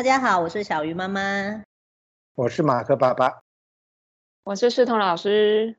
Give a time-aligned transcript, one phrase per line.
[0.00, 1.62] 大家好，我是小鱼妈妈，
[2.34, 3.42] 我是马克爸爸，
[4.44, 5.76] 我是世彤老师。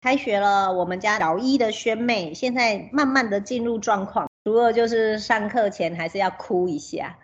[0.00, 7.18] 开学了，我们家小一的萱妹现在慢慢的进入状况，除了就是上课前还是要哭一下。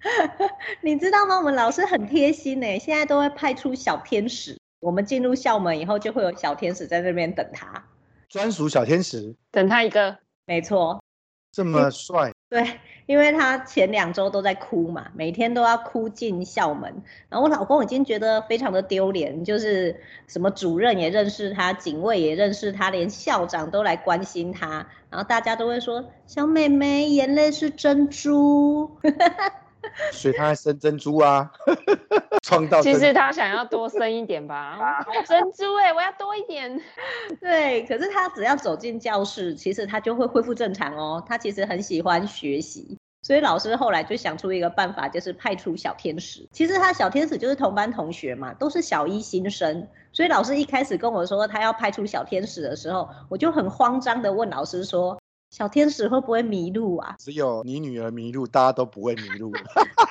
[0.84, 1.38] 你知道吗？
[1.38, 4.58] 我们老师很贴心呢，现在都会派出小天使。
[4.80, 7.82] 我们进入校门以后，就会有小天使在那边等他，
[8.28, 10.18] 专属小天使，等他一个。
[10.44, 11.02] 没错，
[11.50, 12.33] 这么帅。
[12.54, 17.02] 对，因为他前两周都在哭嘛，每天都要哭进校门。
[17.28, 24.86] 然后我老公已经觉得非常的丢脸，就是什么主任也认识他，警卫也认识他，连校长都来关心他。
[25.10, 28.88] 然后大家都会说：“小妹妹眼泪是珍珠。”
[30.12, 31.50] 所以他还生珍珠啊，
[32.42, 32.80] 创造。
[32.82, 36.80] 其实他想要多生一点吧， 珍珠哎、欸，我要多一点。
[37.40, 41.22] 对，可是他只要走进教室，其实他就会恢复正常哦。
[41.26, 46.46] 他其实很喜欢学习，所以老师后来就想出一个办法，就是派出小天使。
[46.52, 49.86] 其实他小天使就是同班同学嘛，都是小一新生。
[50.12, 55.18] 所以老师一开始跟我说他要派出小天使的时候，我就很慌张的问老师说。
[55.54, 57.14] 小天使会不会迷路啊？
[57.20, 59.52] 只有你女儿迷路，大家都不会迷路。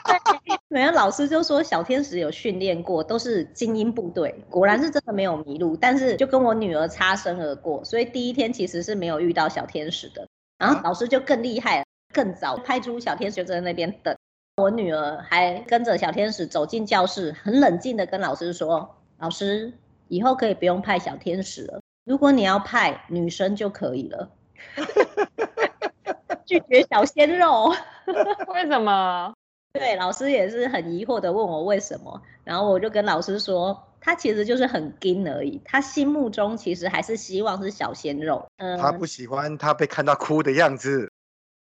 [0.70, 5.76] 没有，老师就说小天使有训练过，都是精英部队，果然是真的没有迷路。
[5.76, 10.26] 但是就跟我女儿擦身而过，所以第一天其实是没有遇到小天使的。
[10.58, 14.16] 然后老师就更厉害了，更早派出小天使就在那边等。
[14.56, 19.74] 我女儿还跟着小天使走进教室，很冷静的跟老师说：“老师，
[20.08, 24.30] 以后可以不用派小天使了，如果你要派女生就可以了。”
[26.46, 27.74] 拒绝小鲜肉，
[28.54, 29.34] 为什么？
[29.74, 38.46] 对，老师也是很疑惑的问我为什么，然后我就跟老师说，他其实就是很硬而已，他心目中其实还是希望是小鲜肉。
[38.58, 41.12] 嗯，他不喜欢他被看到哭的样子。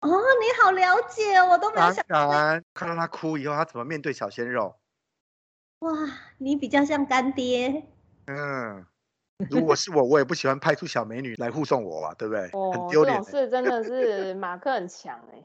[0.01, 2.31] 哦，你好了解，我都没想到。
[2.75, 4.77] 看到他哭以后，他怎么面对小鲜肉？
[5.81, 5.91] 哇，
[6.39, 7.83] 你比较像干爹。
[8.27, 8.87] 嗯。
[9.51, 12.49] 如果是我，我也不喜欢派出小美女来护送我吧，对不对？
[12.53, 13.17] 哦，很丢脸。
[13.17, 15.45] 这种事真的是 马克很强哎，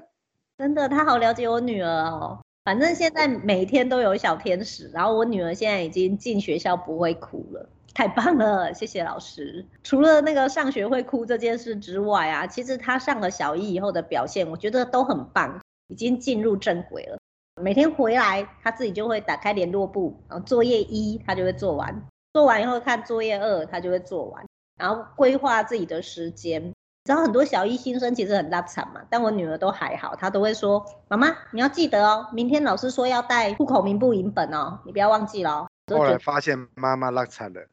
[0.56, 2.40] 真的，他好了解我女儿哦。
[2.64, 9.66] 反正现在每天都有小天使，然后我女儿现在已经进学校不会哭了，太棒了，谢谢老师。
[9.82, 17.18] 除了那个上学会哭这件事之外啊，其实她上了小一以后的表现，我觉得都很棒，已经进入正轨了。
[17.60, 22.02] 每天回来，她自己就会打开联络簿，然后作业一她就会做完。
[22.32, 24.44] 做完以后看作业二，他就会做完，
[24.78, 26.72] 然后规划自己的时间。
[27.04, 37.66] 知道很多小一新生其实很拉惨嘛，但我女儿都还好，她都会说：“妈妈，你要记得哦，明天老师说要带户口名簿影本哦，你不要忘记了哦。”后来发现妈妈拉惨了，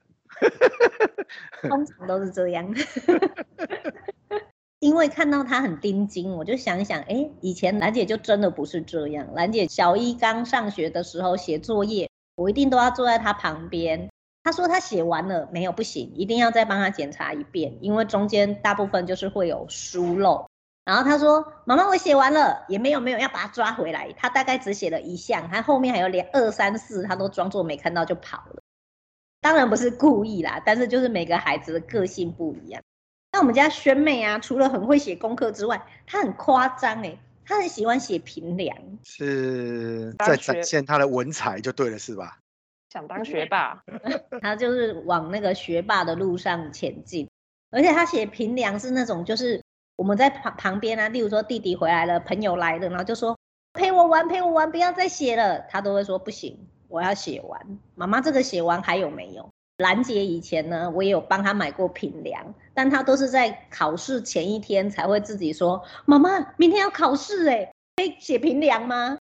[1.61, 2.65] 通常都是这样。
[4.79, 9.27] 因为看到她很盯紧，我就想想，哎，以前兰姐就真的不是这样。
[9.33, 14.07] 兰姐小一刚上学的时候写作业，我一定都要坐在她旁边。
[14.47, 15.73] 他说他写完了没有？
[15.73, 20.49] 不行，一定要再帮他检查一遍，因为中间大部分就是会有疏漏。
[20.85, 28.61] 然后他说：“妈妈，我写完了，也没有没有要把他抓回来。”他大概只写了一项，他后面还有两二三四，他都装作没看到就跑了。
[29.41, 32.81] 当然不是故意啦，但是就是每个孩子的个性不一样。
[33.33, 42.39] 那我们家萱妹啊，除了很会写功课之外，她很夸张哎，她很喜欢写评量，是在展现她的文采就对了，是吧？
[42.91, 43.83] 想当学霸，
[44.41, 47.27] 他就是往那个学霸的路上前进，
[47.71, 49.61] 而且他写平凉是那种，就是
[49.97, 53.37] 我们在旁旁边啊，例如说弟弟回来了，朋友来了，然后就说
[53.73, 57.79] 陪我玩，陪我玩，不要再写了，他都会说不行，我要写完。
[57.95, 59.49] 妈妈这个写完还有没有？
[59.77, 69.19] 兰姐以前呢，我也有帮他买过平凉，但他都是在考试前一天才会自己说，妈妈明天要考试哎，可以写平凉吗？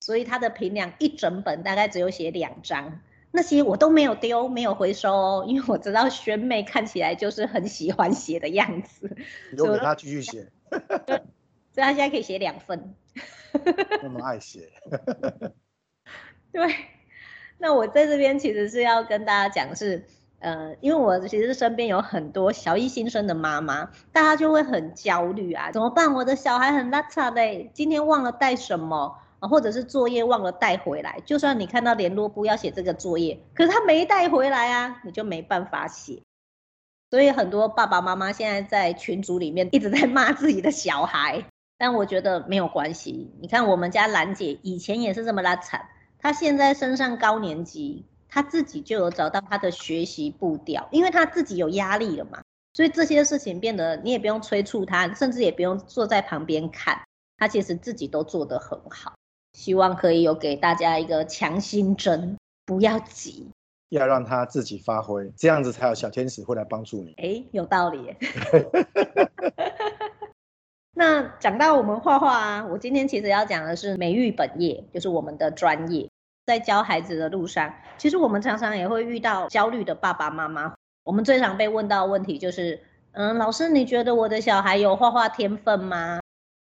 [0.00, 3.00] 所以他的评量一整本大概只有写两张，
[3.30, 9.16] 那些我都没有丢，没有回收哦，因为我知道萱妹看起来就是很喜欢写的样子，
[9.52, 10.48] 留给他继续写。
[11.70, 12.94] 所以他现在可以写两份，
[14.02, 14.68] 那么爱写。
[16.50, 16.74] 对，
[17.58, 20.04] 那我在这边其实是要跟大家讲是，
[20.40, 26.12] 呃，因为我其实身边有很多小一新生的妈妈，大家就会很焦虑啊，怎么办？
[26.14, 29.18] 我的小孩很邋遢嘞，今天忘了带什么？
[29.40, 36.22] 啊，或者是作业忘了带回来，就算你看到联络簿要写这个作业，可是他没带回来啊，你就没办法写。
[37.10, 41.44] 所以很多爸爸妈妈现在在群组里面一直在骂自己的小孩，
[41.78, 43.32] 但我觉得没有关系。
[43.40, 45.88] 你看我们家兰姐以前也是这么拉惨，
[46.18, 52.42] 她现在升上高年级，她自己就有找到她的学习步调，因为她自己有压力了嘛，
[52.74, 57.00] 所以这些事情变得你也不用催促她，甚至也不用坐在旁边看，
[57.38, 59.14] 她其实自己都做得很好。
[59.58, 63.50] 希望可以有给大家一个强心针，不要急，
[63.88, 67.12] 要让他自己发挥，这样子才有小天使会来帮助你。
[67.16, 68.14] 哎，有道理。
[70.94, 76.08] 那讲到我们画画啊，我今天其实要讲的是美育本业，就是我们的专业。
[76.46, 80.72] 在教孩子的路上，其实我们常常也会遇到焦虑的爸爸妈妈。
[81.02, 86.20] 我们最常被问到的问题就是，嗯，老师，你觉得我的小孩有画画天分吗？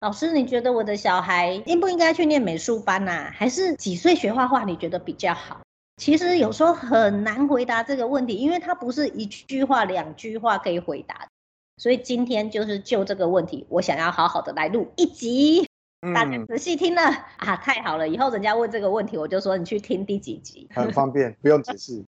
[0.02, 3.30] 老师，你觉得我的小孩应不应该去念美术班啊？
[3.32, 5.60] 还是几岁学画画你觉得比较好？
[5.96, 11.28] 其实有时候很难回答这个问题，因为它不是一句话、两句话可以回答。
[11.76, 15.68] 所以今天就是就这个问题，我想要好好的来录一集，
[16.12, 18.08] 大家仔细听了、嗯、啊，太好了！
[18.08, 22.04] 以后人家问这个问题，我就说你去听第几集，很方便，不用解释。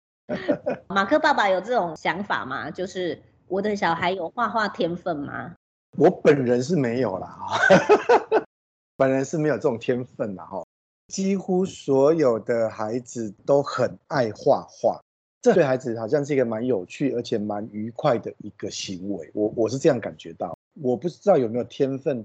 [0.87, 2.71] 马克爸爸有这种想法吗？
[2.71, 5.55] 就是我的小孩有画画天分吗？
[5.97, 7.37] 我本人是没有啦，
[8.97, 10.63] 本人是没有这种天分的哈。
[11.07, 14.99] 几乎所有的孩子都很爱画画。
[15.41, 22.23] 这对孩子好像是一个蛮有趣而且蛮愉快的一个行为，我我是这样感觉到，我不知道有没有天分。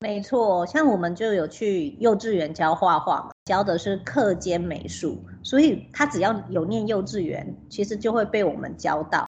[0.00, 9.26] 没错，像我们就有去幼稚园教画画嘛，教的是课间美术，所以他只要有念幼稚园，其实就会被我们教到。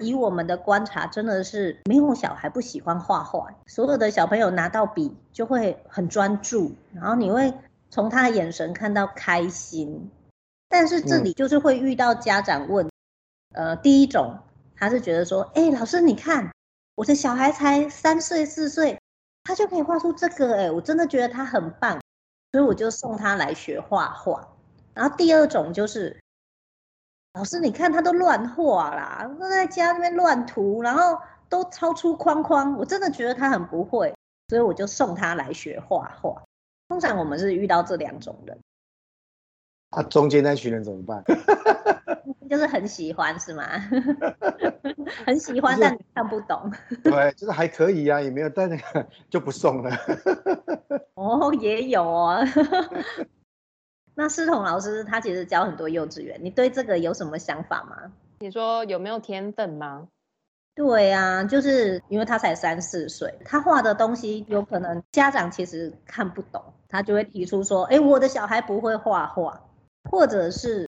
[0.00, 7.54] 以我们的观察，真的是没有小孩不喜欢画画，所有的小朋友拿到笔就会很专注，然后你会
[7.90, 10.10] 从他的眼神看到开心。
[10.68, 12.86] 但是这里就是会遇到家长问，
[13.52, 14.38] 嗯、呃，第一种
[14.76, 16.50] 他是觉得说，哎，老师你看，
[16.96, 18.98] 我的小孩才三岁四岁，
[19.44, 22.00] 他就可以画出这个，哎，我真的觉得他很棒，
[22.50, 24.48] 所以我就送他来学画画。
[24.94, 26.20] 然后第二种就是，
[27.34, 34.14] 老师你看他都乱画啦，都在家那边乱涂，然后都超出框框，我真的觉得他很不会，
[34.48, 36.42] 所以我就送他来学画画。
[36.88, 38.56] 通常我们是遇到这两种人。
[39.90, 41.24] 他、啊、中间那群人怎么办？
[42.50, 43.64] 就是很喜欢是吗？
[45.26, 46.72] 很喜欢，但看不懂。
[47.02, 49.90] 对，就是还可以啊，也没有，但那个 就不送了。
[51.14, 52.44] 哦，也有哦。
[54.14, 58.12] 那思彤老师他其实教很多幼稚园，你对这个有什么想法吗？
[58.40, 60.08] 你说有没有天分吗？
[60.76, 69.60] 对啊，就是因为他才三四岁，他画的东西有可能家长其实看不懂，他就会提出说：“哎，我的小孩不会画画。”
[70.10, 70.88] 或者是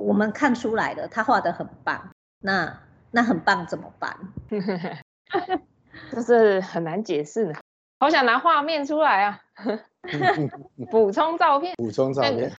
[0.00, 2.10] 我们看出来的，他画得很棒，
[2.40, 2.80] 那
[3.10, 4.16] 那很棒怎么办？
[6.12, 7.54] 就是很难解释呢。
[7.98, 9.40] 好想拿画面出来啊，
[10.90, 12.52] 补充照片，补充照片。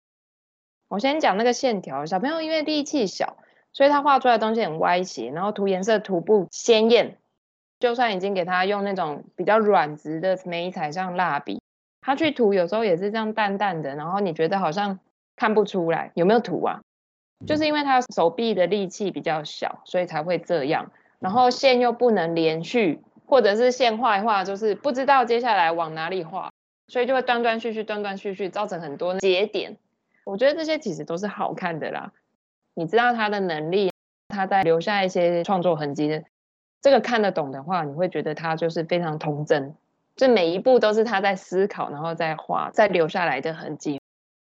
[0.93, 3.37] 我先讲那个线条，小朋友因为力气小，
[3.71, 7.17] 所以他画出来的东西很歪斜，然后涂颜色涂不鲜艳。
[7.79, 11.59] 就算已经给他用那种比较软质的眉彩，像蜡笔，
[12.01, 14.99] 他去涂有时候也是这样淡淡的，然后你觉得好像。
[15.35, 16.81] 看不出来有没有涂啊？
[17.47, 20.91] 就是因为他手臂的力气比较小，所以才会这样。
[21.17, 26.51] 然后线又不能连续，或者是线画一画就是不知道接下来往哪里画，
[26.87, 29.75] 所以就会断断续续、断断续续，造成很多节点。
[30.25, 32.11] 我觉得这些其实都是好看的啦。
[32.73, 33.91] 你知道他的能力，
[34.29, 36.23] 他在留下一些创作痕迹的，
[36.81, 39.75] 这个看得懂的话，你会觉得他就是非常童真，
[40.15, 43.99] 这每一步都是他在思考，然后再画，再留下来的痕迹。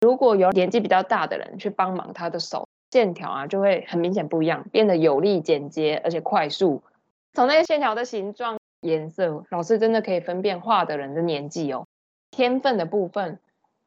[0.01, 6.81] 如果有年纪比较大的人去帮忙，他的手线条啊就会很明显不一样，变得有力、简洁，而且快速。
[7.33, 11.85] 从那个线条的形状、颜色，老师真的可以分辨画的人的年纪哦。
[12.31, 13.39] 天分的部分，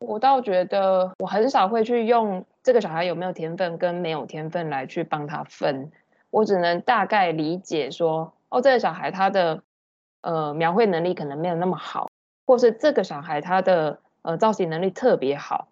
[0.06, 5.90] 我倒觉得我很少会去用这个小孩有没有天分跟没有天分来去帮他分，
[6.30, 9.62] 我只能大概理解说，哦，这个小孩他的
[10.22, 12.08] 呃描绘能力可能没有那么好，
[12.46, 15.68] 或是这个小孩他的呃造型能力特别好。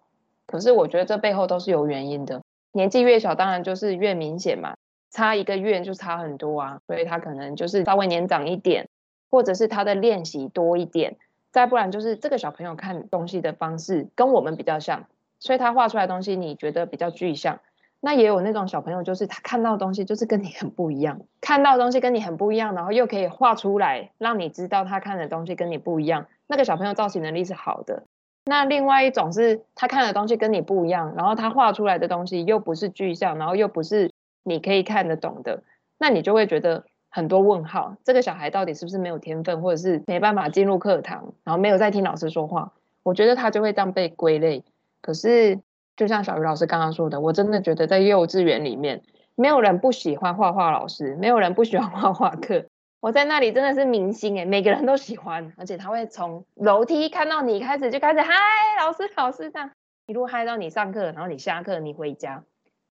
[0.47, 2.41] 可是我觉得这背后都是有原因的，
[2.73, 4.75] 年纪越小，当然就是越明显嘛，
[5.09, 8.89] 差一个月就差很多啊，所以他可能就是稍微年长一点，
[9.29, 11.15] 或者是他的练习多一点，
[11.51, 15.05] 再不然就是这个小朋友看东西的方式跟我们比较像，
[15.39, 17.59] 所以他画出来东西你觉得比较具象。
[18.03, 28.03] 那也有那种小朋友，就是他看到的东西就是跟你很不一样，看到的东西跟你很不一样，然后又可以画出来，让你知道他看的东西跟你不一样，那个小朋友造型能力是好的。
[28.45, 34.11] 那另外一种是他看的东西跟你不一样，然后他画出来的东西又不是具象，然后又不是
[34.43, 35.61] 你可以看得懂的，
[35.99, 37.95] 那你就会觉得很多问号。
[38.03, 42.71] 这个小孩到底是不是没有天分，或者是没办法进入课堂，然后没有在听老师说话？
[43.03, 44.63] 我觉得他就会这样被归类。
[45.01, 45.59] 可是
[45.95, 49.03] 就像小鱼老师刚刚说的，我真的觉得在幼稚园里面，
[49.35, 52.65] 没有人不喜欢画画老师，没有人不喜欢画画课，
[52.99, 58.33] 我在那里真的是明星哎，每个人都喜欢，而且他会从楼梯看到你开始就开始嗨，
[58.79, 59.71] 老师老师这样
[60.05, 62.43] 一路嗨到你上课，然后你下课你回家，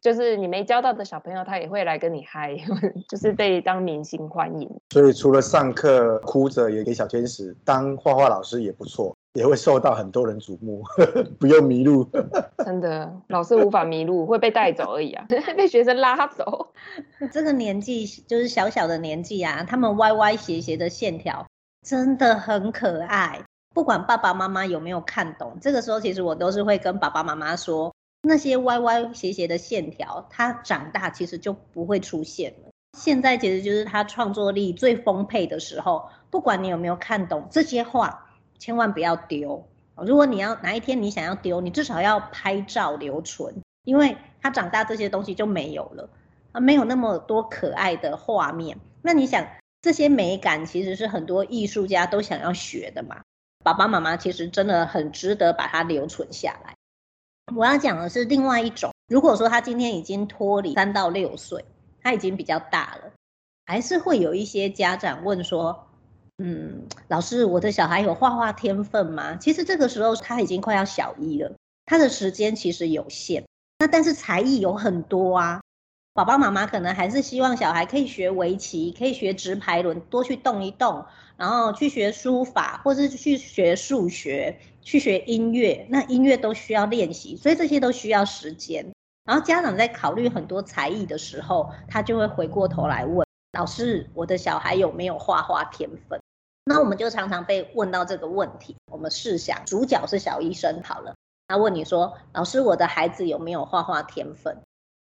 [0.04, 2.54] 就是你没交到的小朋友他也会来跟你嗨，
[3.08, 4.70] 就是被当明星欢迎。
[4.90, 9.16] 所以除了上课哭着也给小天使当画画老师也不错。
[9.32, 10.80] 也会受到很多人瞩目，
[11.40, 12.08] 不用迷路。
[12.64, 16.68] 真的，老师无法迷路，会被带走而已啊，被学生拉走。
[17.32, 21.44] 这个年纪就是小小的年纪啊，他们歪歪斜斜的线条
[21.84, 23.42] 真的很可爱。
[23.74, 27.92] 不管爸爸妈妈有没有看懂，这个时候其实我都是会跟爸爸妈妈说，
[28.24, 32.70] 那些歪歪斜斜的线条，他长大其实就不会出现了。
[32.98, 38.22] 现在其实就是他创作力最丰沛的时候，不管你有没有看懂这些画。
[38.56, 39.66] 千万不要丢。
[39.96, 46.08] 如果你要哪一天你想要丢，你至少要拍照留存，因为他长大这些东西就没有了，
[46.52, 48.78] 啊，没有那么多可爱的画面。
[49.02, 49.46] 那你想，
[49.82, 53.20] 这些美感其实是很多艺术家都想要学的嘛？
[53.62, 56.74] 爸爸妈妈其实真的很值得把它留存下来。
[57.54, 61.64] 我要讲的是另外一种，如果说他今天已经脱离三到六岁，
[62.02, 63.12] 他已经比较大了，
[63.66, 65.88] 还是会有一些家长问说。
[66.38, 69.36] 嗯，老师，我的小孩有画画天分吗？
[69.36, 71.52] 其实这个时候他已经快要小一了，
[71.86, 73.44] 他的时间其实有限。
[73.78, 75.60] 那但是才艺有很多啊，
[76.12, 85.86] 爸爸妈妈可能还是希望小孩可以学围棋，可以学直排轮，多去动一动，然后去学书法，或是去学数学，去学音乐。
[85.90, 88.92] 那音乐都需要练习，所以这些都需要时间。
[89.24, 93.26] 然后家长在考虑很多才艺的时候，他就会回过头来问
[93.58, 96.20] 老师：我的小孩有没有画画天分？
[96.66, 98.76] 那我们就常常被问到这个问题。
[98.92, 101.14] 我们试想，主角是小医生好了，
[101.48, 104.58] 他问你说：“老师，我的孩子有没有画画天分？”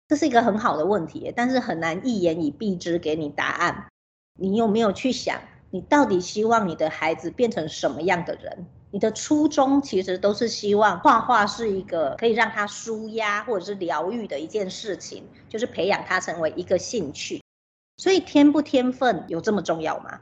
[0.07, 3.87] 这是一个很好的问题，但是很难一言以蔽之给你答案。
[4.39, 8.67] 你有没有去想，你到底希望你的孩子变成什么样的人？
[8.91, 17.41] 你的初衷其实都是希望画画是一个可以让他舒压或者是疗愈的一件事情，就是培养他成为一个兴趣。
[17.97, 20.21] 所以天不天分有这么重要吗？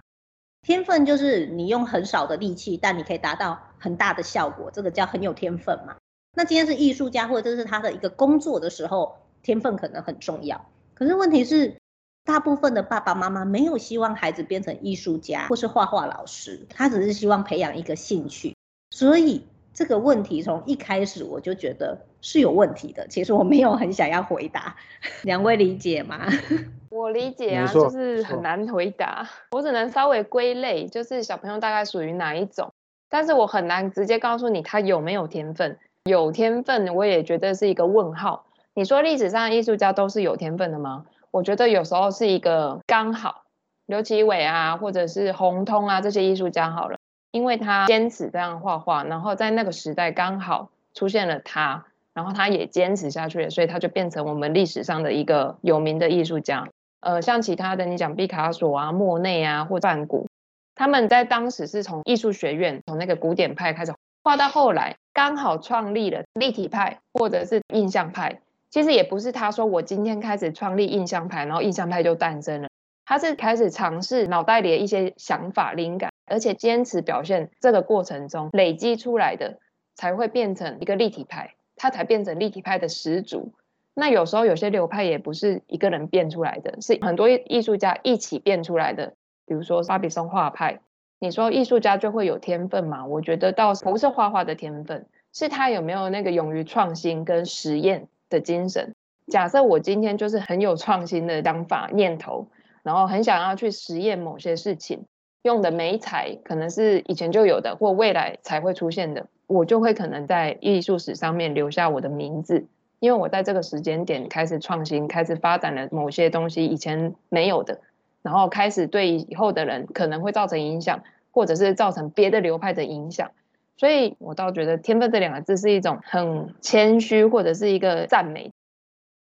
[0.62, 5.96] 天分就是你用很少的力气，但你可以达到很大的效果，这个叫很有天分嘛。
[6.34, 10.66] 那今天是艺术家，或者这是他的一个工作的时候，天分可能很重要。
[10.96, 11.78] 可是问题是，
[12.24, 18.55] 大部分的爸爸妈妈没有希望孩子变成艺术家或是画画老师，他只是希望培养一个兴趣。
[18.96, 23.06] 所以这个问题从一开始我就觉得是有问题的。
[23.10, 24.74] 其实我没有很想要回答，
[25.24, 26.30] 两位理解吗？
[26.90, 29.30] 我理解啊，就是很难回答。
[29.52, 32.72] 我只能稍微归类，就是小朋友大概属于哪一种，
[33.10, 35.78] 但是我很难直接告诉你他有没有天分。
[36.06, 38.46] 有天分，我也觉得是一个问号。
[38.76, 41.06] 你说历史上艺术家都是有天分的吗？
[41.32, 43.44] 我觉得有时候是一个刚好，
[43.88, 46.98] 刘奇伟啊，或者是洪通啊这些艺术家好了，
[47.36, 56.70] 因为他坚持这样画画，然后在那个时代刚好出现了他，然后他也坚持下去了，所以他就变成我们历史上的一个有名的艺术家。
[57.02, 60.30] 呃，像其他的，你讲毕卡索啊、莫内啊，或梵谷，
[60.76, 68.40] 他们在当时是从艺术学院，从那个古典派开始画，到后来刚好创立了立体派或者是印象派。
[68.70, 72.70] 其实也不是他说我今天开始创立印象派，然后印象派就诞生了。
[73.06, 79.60] 他是开始尝试脑袋里的一些想法、灵感，而且坚持表现，这个过程中累积出来的，
[79.94, 83.54] 才会变成一个立体派，他才变成立体派的始祖。
[83.94, 89.14] 那有时候有些流派也不是一个人变出来的，是很多艺术家一起变出来的。
[89.46, 90.80] 比如说巴比松画派，
[91.20, 93.06] 你说艺术家就会有天分吗？
[93.06, 98.96] 我觉得倒不是画画的天分，是他有没有那个勇于创新跟实验的精神。
[99.28, 102.48] 假设我今天就是很有创新的想法念头，
[102.86, 105.06] 然后很想要去实验某些事情，
[105.42, 112.68] 用的媒材可能是以前就有的，或未来才会出现的，我就会可能在艺术史上面留下我的名字。
[113.00, 117.82] 因为我在这个时间点开始创新，开始发展了某些东西以前没有的，
[118.22, 121.02] 然后开始对以后的人可能会造成影响，
[121.32, 123.32] 或者是造成别的流派的影响，
[123.78, 128.52] 所以我倒觉得“天分”这两个字是一种很谦虚或者是一个赞美，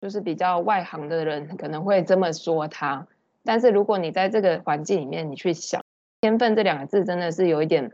[0.01, 3.05] 就是比较外行的人可能会这么说他。
[3.43, 5.83] 但是如果你在这个环境里面，你去想
[6.21, 7.91] “天分”这两个字，真的是有一点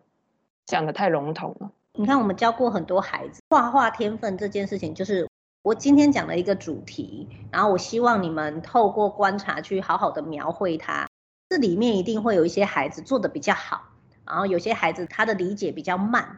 [0.65, 1.71] 讲得太笼统了。
[1.93, 5.27] 你看，我们教过很多孩子画画天分这件事情，就是。
[5.65, 11.09] 我今天讲了一个主题，然后我希望你们透过观察去好好的描绘它。
[11.49, 13.81] 这里面一定会有一些孩子做得比较好，
[14.27, 16.37] 然后有些孩子他的理解比较慢。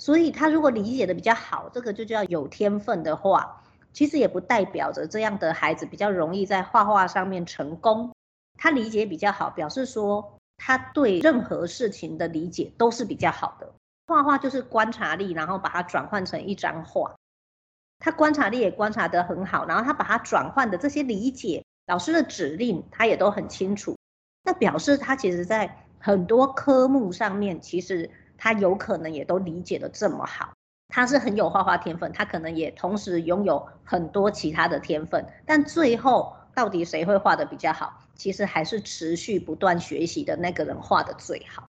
[0.00, 3.62] 所以他如果理解的比较好，这个就叫有天分的话，
[3.94, 8.12] 其实也不代表着这样的孩子比较容易在画画上面成功。
[8.62, 13.68] 他理解比较好，表示说他对任何事情的理解都是比较好的。
[14.06, 17.12] 画画就是观察力，然后把它转换成一张画。
[17.98, 23.96] 他观察力也观察得很好，然后他把它转换的这些理解，老师的指令他也都很清楚。
[24.44, 30.52] 那表示他其实在很多科目上面，其实他有可能也都理解得这么好。
[30.86, 37.98] 他是很有画画天分，他可能也同时拥有很多其他的天分，但最后到底谁会画得比较好？
[38.14, 41.64] 其实还是持续不断学习的那个人画的最好。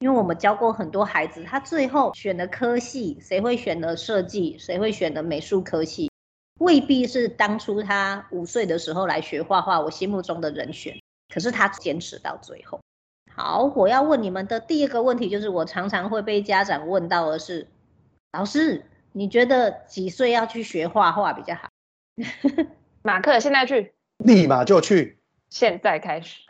[0.00, 6.10] 因为我们教过很多孩子，他最后选的科系，谁会选的设计，谁会选的美术科系，
[6.58, 11.00] 未必是当初他五岁的时候来学画画，我心目中的人选。
[11.32, 12.80] 可是他坚持到最后。
[13.34, 17.68] 好，我要问你们的第一个问题，就是我常常会被家长问到的是。
[18.32, 21.68] 老师，你觉得几岁要去学画画比较好？
[23.02, 25.18] 马克，现在去，立马就去，
[25.52, 26.40] 现在开始。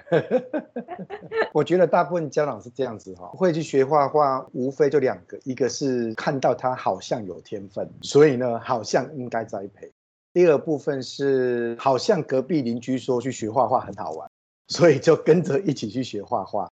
[1.52, 9.88] 我觉得大部分家长是这样子哈，会去学画画，无非就两个，一个是看到他好像有天分，所以呢，好像应该栽培；
[10.32, 14.30] 第二部分是好像隔壁邻居说去学画画很好玩，
[14.68, 16.70] 所以就跟着一起去学画画。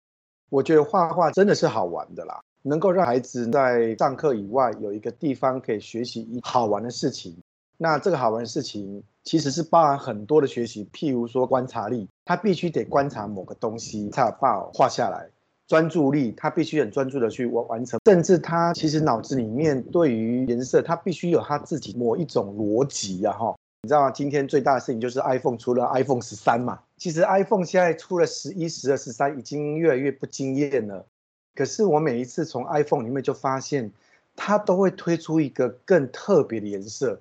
[0.50, 2.40] 我觉得画画真的是好玩的啦。
[2.62, 7.36] 能够让孩子在上课以外有一个地方可以学习一好玩的事情，
[7.76, 15.20] 那这个好玩的事情其实是包含很多的学习，譬如说观察力，他必须得观察某个东西才有办法画下来；
[15.68, 23.54] 专注力，他必须很专注的去完完成，甚至他其实脑子里面对于颜色，他必须有他自己某一种逻辑啊哈。
[23.82, 24.10] 你知道吗？
[24.10, 31.06] 今天最大的事情就是 iPhone 出了 iPhone 十三嘛，其实 iPhone 现在出了十一、十二、十三，已经越来越不惊艳了。
[31.54, 33.92] 可是我每一次从 iPhone 里面就发现，
[34.34, 37.20] 它都会推出一个更特别的颜色。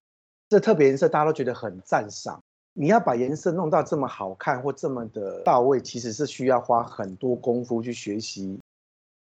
[0.49, 2.41] 这特别颜色大家都觉得很赞赏。
[2.73, 8.59] 你要把颜色弄到这么好看或这么的到位，其实是需要花很多功夫去学习。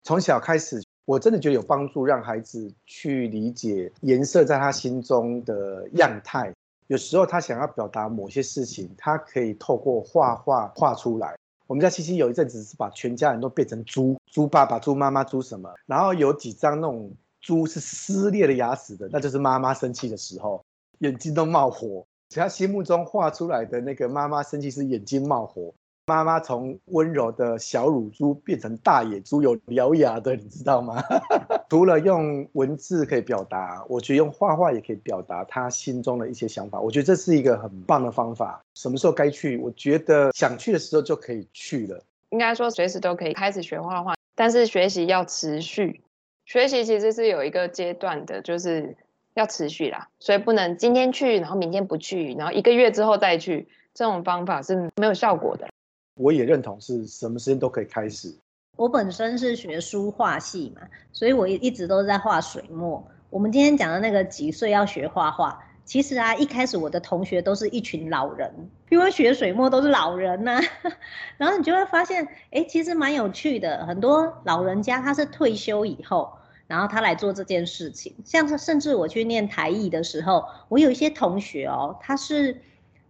[0.03, 6.51] 从小开始，我真的觉得有帮助，让孩子去理解颜色在他心中的样态。
[6.87, 11.35] 有时候他想要表达某些事情，他可以透过画画画出来。
[11.67, 17.11] 我们家七七有一阵子是把全家人都变成猪，猪爸爸、猪妈妈、猪什么，然后有几张那种
[17.41, 20.63] 猪是撕裂的牙齿的，那就是妈妈生气的时候，
[20.99, 22.05] 眼睛都冒火。
[22.29, 25.73] 所以他心目中画出来的那个妈妈生气是眼睛冒火。
[26.05, 31.03] 妈妈从温柔的小乳猪变成大野猪，有獠牙的，你知道吗？
[31.69, 36.79] 除了用文字可以表达，我觉得用画画也可以表达他心中的一些想法。
[36.79, 38.59] 我觉得这是一个很棒的方法。
[38.73, 39.57] 什么时候该去？
[39.57, 42.03] 我觉得想去的时候就可以去了。
[42.29, 46.01] 应该说随时都可以开始学画画，但是学习要持续。
[46.45, 48.97] 学习其实是有一个阶段的，就是
[49.35, 55.67] 要持续啦，所以不能今天去，然后明天不去，然后一个月之后再去，这种方法是没有效果的。
[56.15, 58.35] 我也认同是什么时间都可以开始。
[58.75, 63.05] 我本身是学书画系嘛，所以我一直都在画水墨。
[63.29, 68.51] 我们今天讲的那个几岁要学画画，其实啊，一开始我的同学都是一群老人，
[68.89, 70.61] 因为学水墨都是老人呐、啊。
[71.37, 73.85] 然后你就会发现，哎，其实蛮有趣的。
[73.85, 76.31] 很多老人家他是退休以后，
[76.69, 78.15] 然后他来做这件事情。
[78.23, 82.61] 像是甚至我去念台艺的时候，我有一些同学哦，他是。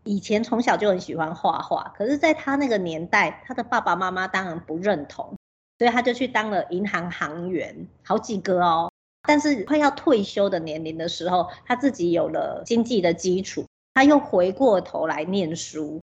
[0.06, 5.36] 以前从小就很喜欢画画，可是在他那个年代，他的爸爸妈妈当然不认同，
[5.78, 8.90] 所以他就去当了银行行员，好几个哦。
[9.28, 16.02] 但是快要退休的年龄的时候，他自己有了经济的基础，他又回过头来念书，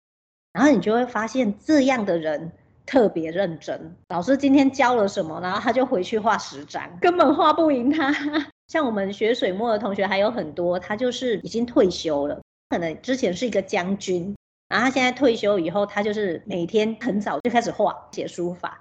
[0.51, 2.51] 然后你就会发现这样的人
[2.85, 3.95] 特别认真。
[4.09, 8.13] 老师今天教了什么，然后他就回去画十张， 根本画不赢他。
[8.67, 12.41] 像我们学水墨的同学还有很多，他就是已经退休了。
[12.69, 14.35] 可能之前是一个将军，
[14.67, 18.79] 然后他现在退休以后，他就是每天很早就开始画写书法，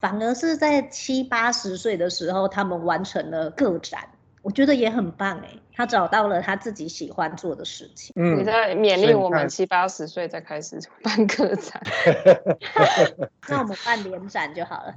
[0.00, 4.08] 反而是在七八十岁的时候，他们完成了个展，
[4.46, 8.12] 我觉得也很棒哎，他找到了他自己喜欢做的事情。
[8.14, 11.82] 嗯，你在勉励我们七八十岁再开始办个展，
[13.50, 14.94] 那我们办联展就好了。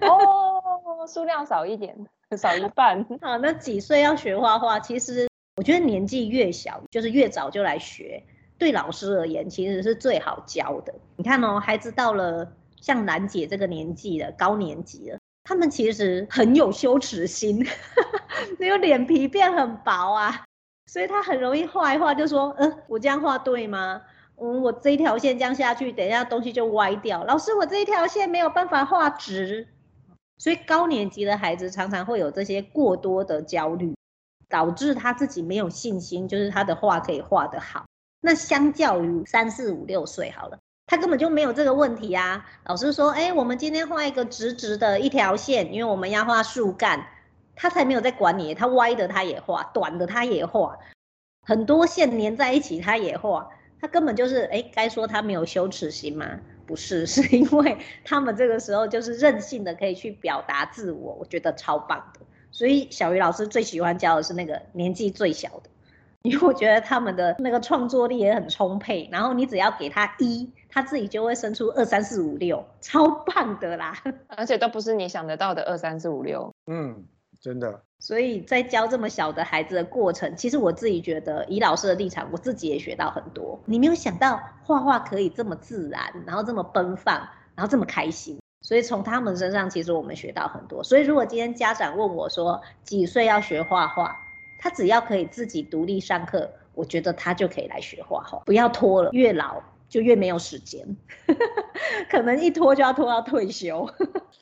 [0.06, 1.96] 哦，数量少一点，
[2.36, 3.02] 少一半。
[3.22, 4.78] 好，那几岁要学画画？
[4.78, 5.26] 其实。
[5.58, 8.22] 我觉得年纪越小，就是越早就来学，
[8.58, 10.92] 对老师而言其实是最好教的。
[11.16, 17.66] 你看哦，孩子到了像兰姐这个年纪了，高年级了，他们其实很有羞耻心，
[18.58, 20.44] 那个脸皮变很薄啊，
[20.86, 24.02] 所以他很容易画一画就说，嗯、我这样画对吗？
[24.40, 27.24] 嗯，我这一条线这样下去，等一下东西就歪掉。
[27.24, 29.68] 老师，我这一条线没有办法画直，
[30.38, 33.94] 所以高年级的孩子常常会有这些过多的焦虑。
[34.48, 37.84] 导致他自己没有信心，就是他的画可以画得好。
[38.20, 42.46] 那相较于三四五六岁好了，他根本就没有这个问题啊。
[42.64, 47.04] 老师说，哎，我们今天画一个直直的一条线，因为我们要画树干，
[47.56, 50.78] 他才没有在管你，他歪的他也画，短的他也画，
[51.42, 53.48] 很多线连在一起他也画，
[53.80, 56.38] 他根本就是，哎，该说他没有羞耻心吗？
[56.66, 62.20] 不是， 是因为他们这个时候就是任性的可以去表达自我，我觉得超棒的。
[62.52, 65.70] 所以小鱼老师最喜欢教的是那个年纪最小的。
[66.22, 73.96] 因为我觉得他们的那个创作力也很充沛，然后你只要给他一，他自己就会生出二三四五六，超棒的啦！
[74.26, 76.52] 而且都不是你想得到的二三四五六。
[76.66, 77.04] 嗯，
[77.40, 77.82] 真的。
[77.98, 83.58] 所以在教这么小的孩子的过程，其实我自己觉得，以老师的立场，我自己也学到很多。
[83.64, 87.16] 你没有想到画画可以这么自然，然后这么奔放，
[87.54, 88.38] 然后这么开心。
[88.60, 90.82] 所以从他们身上，其实我们学到很多。
[90.84, 94.16] 所以如果今天家长问我说几岁要学画画？
[94.58, 100.96] 他只要可以自己独立上课，我觉得他就可以来学画画，不要拖了，越老就越没有时间，
[102.10, 103.86] 可能一拖就要拖到退休，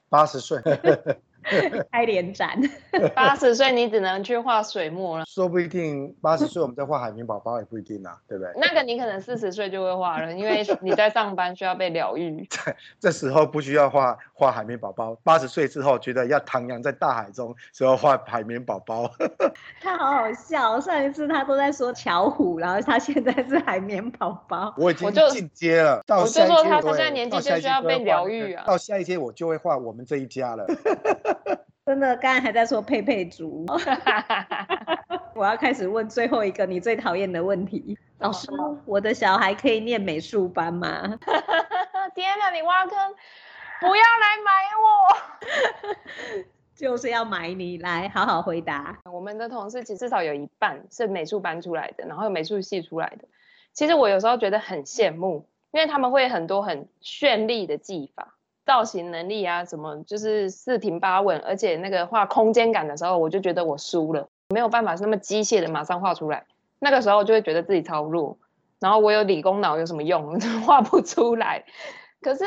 [0.08, 0.62] 八十岁。
[1.92, 2.58] 开联展，
[3.14, 5.24] 八十岁你只能去画水墨了。
[5.26, 8.52] 说不一定八十岁我们在画海绵宝宝也不一定啊，对不对？
[8.56, 12.48] 那个你可能四十岁就会画了，因为你在上班需要被疗愈。
[12.98, 19.10] 这时候不需要画画海绵宝宝，八十岁之后觉得要徜徉在大海中，所以要画海绵宝宝。
[19.80, 24.74] 他好好笑，上一次他都在说巧虎，然后他现在是海绵宝宝。
[24.76, 28.64] 我已经进阶了，我就，我就说他他现在年纪就需要被疗愈啊。
[28.66, 30.66] 到下一阶我就会画我们这一家了。
[31.86, 33.66] 真的，刚才还在说佩佩猪，
[35.34, 37.98] 我要开始问最后一个你最讨厌的问题。
[38.18, 38.48] 老师，
[38.86, 41.18] 我的小孩可以念美术班吗？
[42.14, 42.96] 天哪，你挖坑！
[43.80, 46.44] 不要来买我，
[46.74, 48.98] 就是要买你来好好回答。
[49.04, 53.28] 我们的同事其实至少有一半是美术班出来的，然后有美术系出来的。
[53.74, 58.33] 其实我有时候觉得很羡慕，因为他们会很多很绚丽的技法。
[58.64, 66.44] 造型能力啊，什么就是四平八稳，而且那个画空间感的时候，我就觉得我输了，没有办法那么机械的马上画出来。
[66.78, 68.38] 那个时候就会觉得自己超弱，
[68.80, 71.64] 然后我有理工脑有什么用， 画不出来。
[72.20, 72.44] 可是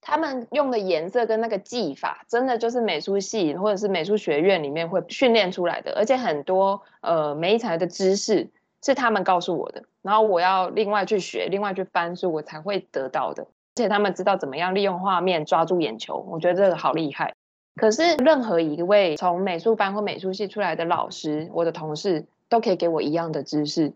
[0.00, 8.50] 他们用的颜色跟那个技法，真的就是美术系或者是美术学院里面会训练出来的，而且很多呃媒材的知识
[8.82, 13.46] 是他们告诉我的，然后我要另外去学，另外去翻书，我才会得到的。
[13.78, 17.32] 而且他们知道怎么样利用画面抓住眼球，我觉得这个好厉害。
[17.76, 23.92] 可是任何一位从美术班或美术系出来的老师，我的同事都可以给我一样的知识，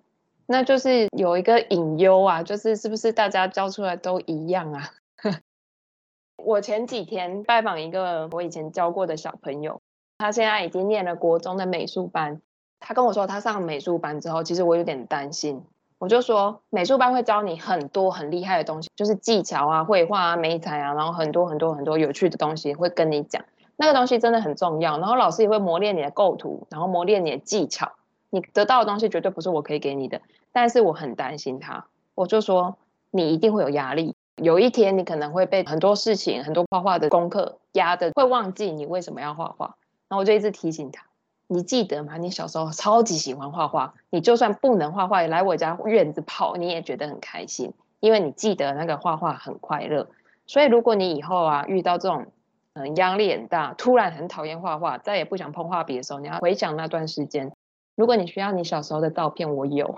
[0.46, 4.90] 那就是有一个隐忧啊，就是是不是大家教出来都一样啊？
[6.38, 9.80] 我前几天拜访一个我以前教过的小朋友，
[10.18, 12.40] 他现在已经念了国中的美术班，
[12.78, 15.64] 他跟我说他上美术班之后，其实我有点担心。
[16.02, 23.40] 我就说，美术班会教你很多很厉害的东西，就是技巧啊、绘画啊、美彩啊，然后很多很多很多有趣的东西会跟你讲。
[23.76, 27.92] 那个东西真的很重要，然后老师也会磨练你的构图，然后磨练你的技巧。
[28.30, 31.86] 你得到的东西绝对不是我可以给你的，但是我很担心他。
[32.16, 32.74] 我就说，
[33.12, 39.76] 你一定会有压力，有一天你可能会被很多事情、很多画画的功课压得会忘记你为什么要画画。
[40.08, 41.04] 然后我就一直提醒他。
[41.52, 42.16] 你记得吗？
[42.16, 50.08] 你小时候超级喜欢画画，你就算不能画画，也来我家院子跑，你也觉得很开心，因为你记得那个画画很快乐。
[50.46, 52.26] 所以如果你以后啊遇到这种
[52.72, 57.52] 嗯压力很大，突然很讨厌画画，再也不想碰画笔的时候，你要回想那段时间。
[57.94, 59.94] 如果你需要你小时候的照片，我有。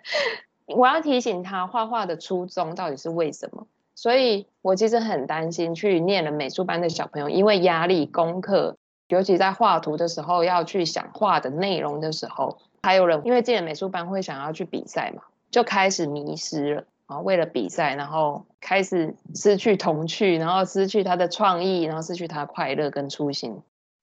[0.66, 3.66] 我要提醒他画画的初衷到底是为什么？
[3.94, 8.76] 所以我其实很担心去念了美术班的小朋友，因为压力功课。
[9.08, 17.18] 尤其在画图的时候，要去想画的内容的时候，还有人因为进了美术班会想要去比赛嘛，就开始迷失了啊。
[17.20, 23.62] 为了比赛，然后开始失去童趣，然后失去他的创意，然后失去他的快乐跟初心。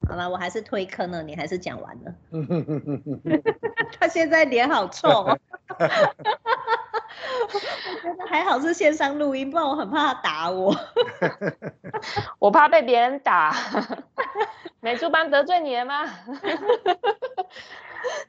[0.09, 2.13] 好了，我还是推坑了，你还是讲完了。
[3.99, 5.25] 他现在脸好臭。
[7.54, 7.60] 我
[8.01, 10.75] 觉得还好是线上录音，不然我很怕他打我。
[12.39, 13.56] 我怕被别人打。
[14.82, 16.06] 美术班得罪你了吗？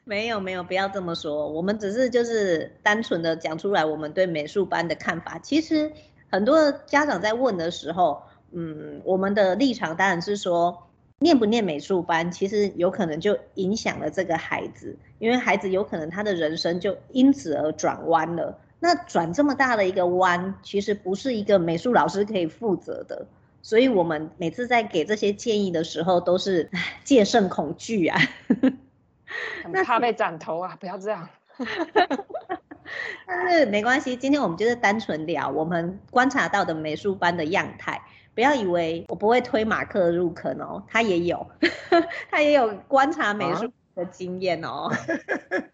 [0.03, 1.47] 没有没有，不要这么说。
[1.49, 5.37] 我们只是就是单纯的讲出来我们对美术班的看法。
[5.37, 5.91] 其实
[6.31, 10.87] 很多家长在问的时候，嗯，我们的立场当然是说，
[11.19, 18.57] 念不念美术班，其实有可能就影响了这个孩子，因为孩子有可能他的人生就因此而转弯了。
[18.79, 23.25] 那转这么大的一个弯，其实不是一个美术老师可以负责的，
[23.61, 26.69] 所以我们每次在给这些建议的时候，都是
[27.03, 28.19] 戒慎恐惧啊，
[29.63, 31.27] 很怕被斩头啊，不要这样。
[33.25, 38.01] 但是没关系，今天我们就是单纯聊我们观察到的美术班的样态。
[38.33, 41.45] 不要以为我不会推马克入坑哦，他也有，
[42.29, 44.91] 他也有观察美术的经验哦。
[44.91, 44.97] 啊、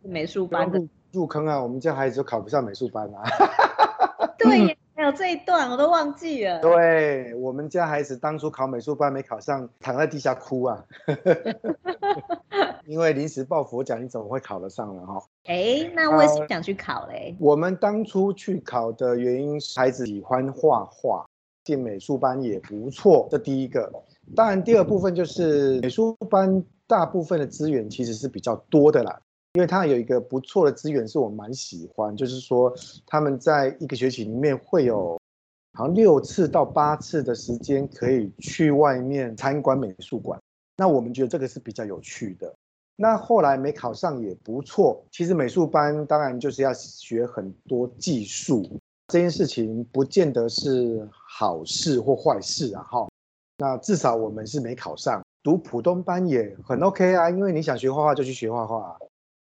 [0.02, 0.80] 美术班的
[1.14, 3.24] 入坑啊，我们家孩子都考不上美术班啊。
[4.38, 6.60] 对，还有这一段我都忘记了。
[6.62, 10.84] 对，我们家孩子当初考美术班没考上，躺在地下哭啊。
[12.86, 15.06] 因为临时抱佛脚，你怎么会考得上呢？
[15.06, 17.36] 哈，哎，那为什么想去考嘞？
[17.40, 21.26] 我们当初去考的原因是孩子喜欢画画。
[21.64, 23.90] 进美术班也不错，这第一个。
[24.36, 29.18] 当然，第二部分就是美术班大部分的资源其实是比较多的啦，
[29.54, 32.74] 因为它有一个不错的资源是我蛮喜欢，就是说
[33.06, 35.16] 他们在一个学期里面会有
[35.74, 40.40] 好像六次到八次的时间可以去外面参观美术馆。
[40.76, 42.52] 那我们觉得这个是比较有趣的。
[42.96, 45.04] 那后来没考上也不错。
[45.12, 48.80] 其实美术班当然就是要学很多技术。
[49.08, 53.08] 这件事情不见得是好事或坏事啊，哈。
[53.60, 58.98] 那至少我们是没考上，读普通班也很 OK 啊，因为你想学画画就去学画画，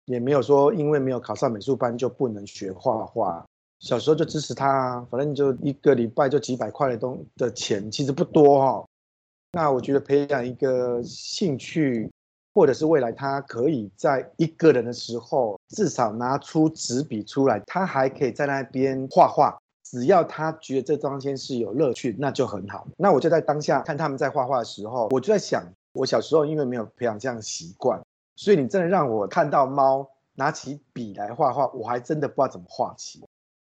[0.06, 3.46] 也没有说因为没有考上美术班就不能学画画。
[3.78, 8.84] 小时候就支持他啊，反正就一个礼拜就几百块的东的钱，其实不多哈。
[9.52, 12.10] 那我觉得培养一个兴趣。
[12.54, 19.54] 或者是未来他可以在一个人的时候，至少拿出纸笔出来，他还可以在那边画画。
[19.84, 22.88] 只要他觉得这东西是有乐趣，那就很好。
[22.96, 28.00] 那我就在当下看他们在画画的时候，我就在想，我小时候因为没有培养这样的习惯，
[28.36, 33.24] 所以你真的让我看到猫拿起笔来画画，我还真的不知道怎么画起。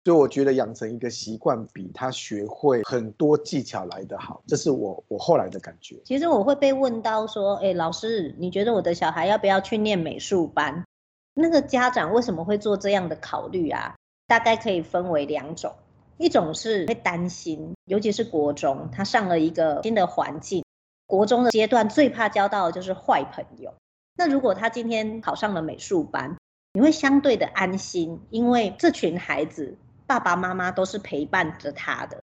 [0.03, 5.99] 所以我觉得养成一个习惯比他学会很多技巧来得好，这是我我后来的感觉。
[6.05, 10.85] 其实我会被问到说，哎，老师，你觉得我的小孩要不要去念美术班？
[11.33, 13.95] 那个家长为什么会做这样的考虑啊？
[14.27, 15.73] 大概可以分为两种，
[16.17, 20.63] 一种是会担心，尤其是国中，他上了一个新的环境，
[21.07, 23.73] 国中的阶段最怕交到的就是坏朋友。
[24.15, 26.35] 那如果他今天考上了美术班，
[26.73, 29.77] 你会相对的安心，因为这群孩子。
[30.07, 32.21] 爸爸妈妈都是陪伴着他的，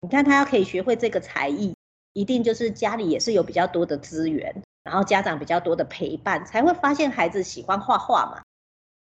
[0.00, 1.74] 你看他要可以学会这个才艺，
[2.14, 8.40] 一定就是家里也是有比较多的资源，然后家长比较多的陪伴，才会发现孩子喜欢画画嘛。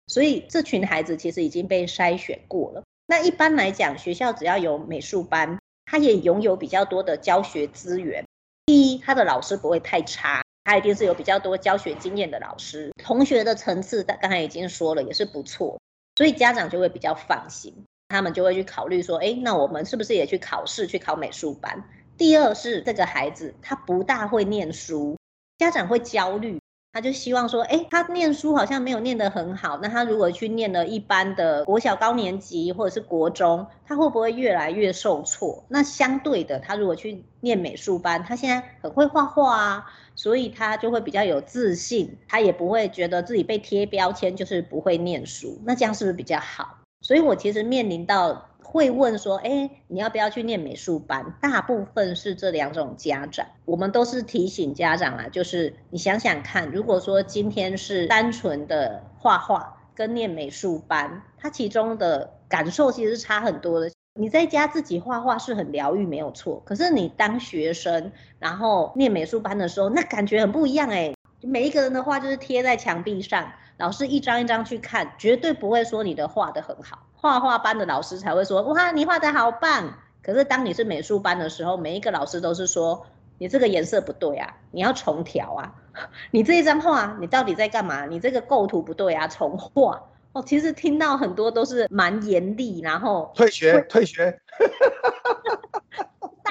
[0.06, 2.82] 所以这群孩子其实已经被筛选过了。
[3.06, 8.24] 那一般来讲，学校只要有美术班，他也拥有比较多的教学资源。
[8.64, 12.92] 第一，他的老师不会太差，他一定是有比较多教学经验的老师。
[13.02, 15.80] 同学的层次，刚才已经说了，也是不错，
[16.14, 17.74] 所以家长就会比较放心。
[18.08, 21.82] 他们就会去考虑说，哎，那我们是不是也去考试，去考美术班？
[22.18, 25.16] 第二是这个孩子他不大会念书，
[25.56, 26.60] 家长会焦虑，
[26.98, 35.62] 他就希望说，诶，他念书好像没有念得很好，那他如果去念了一般的国小高年级或者是国中，他会不会越来越受挫？
[35.68, 46.78] 那相对的，他如果去念美术班，他现在很会画画啊，所以他就会比较有自信，他也不会觉得自己被贴标签，就是不会念书，那这样是不是比较好？
[47.00, 51.34] 所以，我其实面临到会问说，哎，你要不要去念美术班？
[51.40, 63.90] 大部分是这两种家长，我们都是提醒家长啊，就是你想想看，如果说今天是单纯的画画跟念美术班，它其中的感受其实是差很多的。
[64.12, 66.60] 你在家自己画画是很疗愈，没有错。
[66.66, 71.14] 可是你当学生，然后念美术班的时候，那感觉很不一样哎。
[71.40, 73.50] 每一个人的画就是贴在墙壁上。
[73.78, 76.98] 老师一张一张去看，绝对不会说你的画得很好。
[77.14, 79.94] 画画班的老师才会说，哇，你画得好棒。
[80.22, 83.06] 可是当你是美术班的时候，每一个老师都是说，
[83.38, 85.74] 你这个颜色不对啊，你要重调啊。
[86.30, 88.04] 你这一张画，你到底在干嘛？
[88.06, 90.02] 你这个构图不对啊，重画。
[90.32, 94.40] 哦，其实听到很多都是蛮严厉，然后退学，退学。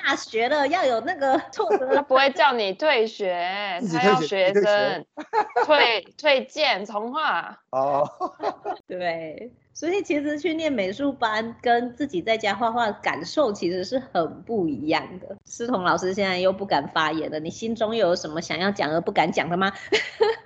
[0.08, 3.38] 大学了要有那个挫折，他不会叫你退学，
[3.92, 5.06] 他要学生
[5.66, 7.60] 退退件重画。
[7.72, 8.10] 哦，
[8.88, 15.36] 对， 所以其实去念美术班跟自己在家画画感受其实是很不一样的。
[15.44, 19.74] 思彤老师现在又不敢发言了，你心中又有什么想要讲而不敢讲的吗？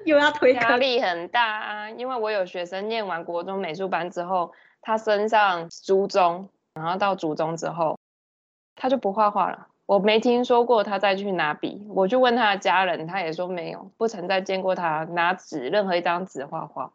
[0.05, 7.95] 又要推压力很大啊，因为我有学生念完国中美术班之后，他升上初中，然后到初中之后。
[8.75, 11.87] 他就不画画了，我没听说过他再去拿笔。
[11.89, 16.91] 我就问他的家人，他也说没有，不曾再见过他拿纸任何一张纸画画。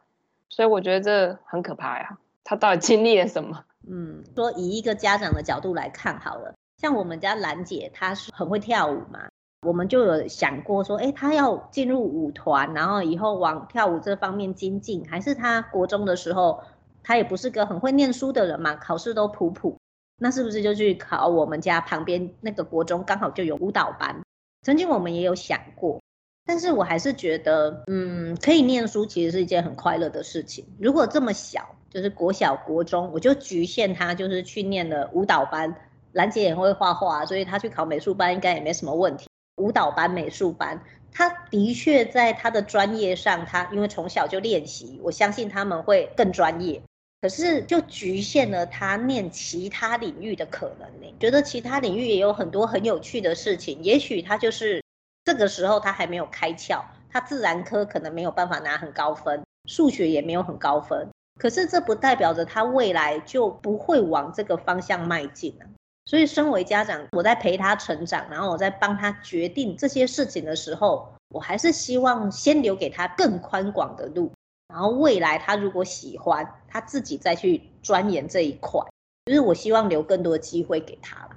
[0.49, 3.65] 所以我觉得这很可怕呀，他到底经历了什么？
[3.89, 9.29] 嗯，说以一个家长的角度来看好了，像我们家兰姐，她是很会跳舞嘛，
[9.63, 16.63] 我们就有想过说，哎，她要进入舞团，然后以后往跳舞这方面精进，还是她国中的时候
[17.05, 19.79] 他也不是个很会念书的人嘛，考试都普普，
[20.19, 24.23] 那是不是就去考我们家旁边那个国中，刚好就有舞蹈班？
[24.63, 26.01] 曾经我们也有想过，
[26.45, 30.67] 但是我还是觉得，嗯，可以念书其实是一件很快乐的事情。
[30.79, 35.75] 如果这么小，就是国小、国中，我就局限他，就是去念了舞蹈班。
[36.13, 39.27] 兰姐也会画画，所以他去考美术班应该也没什么问题。
[39.57, 46.81] 舞蹈班、美术班，他的确在他的专业上，他因为从小就练习，我相信他们会更专业。
[47.21, 51.15] 可是就局限了他念其他领域的可能呢？
[51.19, 54.83] 觉得其他领域也有很多很有趣的事情，也许他就是
[55.25, 61.09] 这个时候他还没有开窍，他自然科可能没有办法拿很高分，数学也没有很高分。
[61.39, 65.65] 可是这不代表着他未来就不会往这个方向迈进啊。
[66.09, 74.31] 所以，身为家长，我在陪他成长，然后我在帮他决定这些事情的时候，我还是希望先留给他更宽广的路，
[74.77, 78.83] 然后未来他如果喜欢，他自己再去钻研这一块。
[79.25, 81.31] 就是我希望留更多的机会给他了。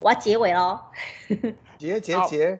[0.00, 0.80] 我要结尾喽，
[1.78, 2.58] 结结结，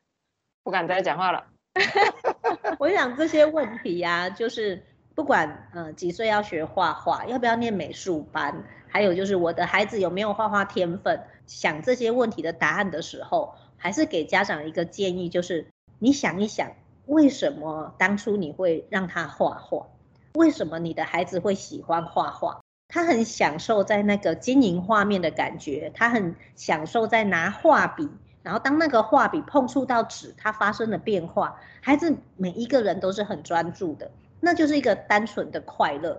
[0.63, 1.45] 不敢再讲话了。
[2.79, 4.81] 我想这些问题呀、啊，就是
[5.17, 8.63] 不管呃几岁要学画画，要不要念美术班。
[8.89, 11.21] 还有就是我的孩子有没有画画天分？
[11.49, 15.67] 想这些问题的答案的时候，还是给家长一个建议，就是
[15.99, 16.71] 你想一想，
[17.07, 19.89] 为什么当初你会让他画画？
[20.35, 22.61] 为什么你的孩子会喜欢画画？
[22.89, 28.09] 他很享受在那个经营画面的感觉，他很享受在拿画笔，
[28.43, 31.59] 然后当那个画笔碰触到纸，它发生了变化。
[31.81, 36.19] 孩子每一个人都是很专注的，那就是一个单纯的快乐。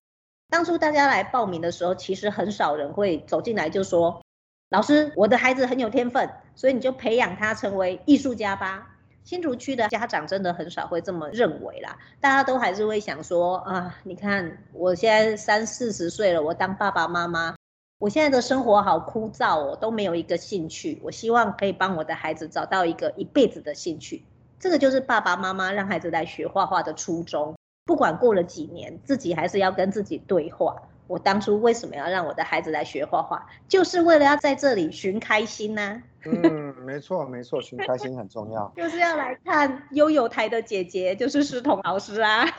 [0.50, 4.22] 当初大家来报名的时候，其实很少人会走进来就说
[4.70, 8.93] ：“老师，我的孩子很有天分，所以你就培养他成为艺术家吧。”
[9.24, 17.56] 新竹区的家长真的很少会这么认为啦，大家都还是会想说：“啊，你看我现在三四十岁了，我当爸爸妈妈，
[18.00, 21.00] 我现在的生活好枯燥哦，都没有一个兴趣。
[21.04, 24.26] 我希望可以帮我的孩子找到一个一辈子的兴趣。”
[24.60, 27.56] 这个就是爸爸妈妈让孩子来学画画的初衷。
[27.86, 30.76] 不管过了几年，自己还是要跟自己对话。
[31.08, 36.02] 我当初为什么要让我的孩子来学画画，就是为了要在这里寻开心呢、啊？
[36.26, 38.72] 嗯，没错没错，寻开心很重要。
[38.76, 42.46] 就是要来看悠悠台的姐姐，就是诗彤老师啊。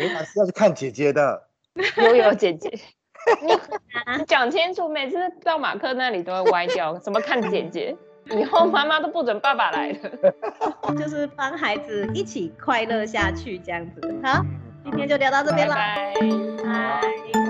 [0.00, 1.48] 原来是要去看姐姐的，
[1.98, 2.70] 悠悠姐姐。
[4.18, 6.96] 你讲清楚，每次到马克那里都会歪掉。
[6.98, 7.96] 怎么看姐姐？
[8.30, 9.98] 以后妈妈都不准爸爸来了，
[10.96, 14.00] 就是帮孩子一起快乐下去这样子。
[14.22, 14.42] 好，
[14.84, 16.14] 今天就聊到这边了，拜
[16.62, 17.43] 拜。